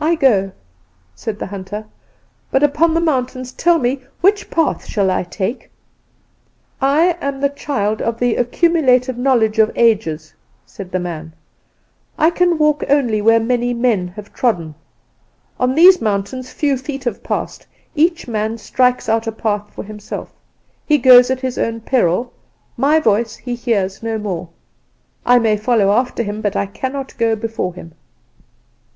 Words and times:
"'I 0.00 0.14
go' 0.16 0.52
said 1.14 1.38
the 1.38 1.46
hunter; 1.46 1.86
'but 2.50 2.64
upon 2.64 2.94
the 2.94 3.00
mountains, 3.00 3.52
tell 3.52 3.78
me, 3.78 4.02
which 4.22 4.50
path 4.50 4.84
shall 4.88 5.08
I 5.08 5.22
take?' 5.22 5.70
"'I 6.80 7.16
am 7.20 7.40
the 7.40 7.48
child 7.48 8.02
of 8.02 8.18
The 8.18 8.34
Accumulated 8.34 9.16
Knowledge 9.16 9.60
of 9.60 9.70
Ages,' 9.76 10.34
said 10.66 10.90
the 10.90 10.98
man; 10.98 11.32
'I 12.18 12.30
can 12.30 12.58
walk 12.58 12.82
only 12.88 13.22
where 13.22 13.38
many 13.38 13.72
men 13.72 14.08
have 14.16 14.32
trodden. 14.34 14.74
On 15.60 15.76
these 15.76 16.00
mountains 16.02 16.50
few 16.52 16.76
feet 16.76 17.04
have 17.04 17.22
passed; 17.22 17.68
each 17.94 18.26
man 18.26 18.58
strikes 18.58 19.08
out 19.08 19.28
a 19.28 19.30
path 19.30 19.70
for 19.72 19.84
himself. 19.84 20.32
He 20.86 20.98
goes 20.98 21.30
at 21.30 21.38
his 21.42 21.56
own 21.56 21.82
peril: 21.82 22.32
my 22.76 22.98
voice 22.98 23.36
he 23.36 23.54
hears 23.54 24.02
no 24.02 24.18
more. 24.18 24.48
I 25.24 25.38
may 25.38 25.56
follow 25.56 25.92
after 25.92 26.24
him, 26.24 26.40
but 26.40 26.74
cannot 26.74 27.16
go 27.16 27.36
before 27.36 27.72
him. 27.74 27.92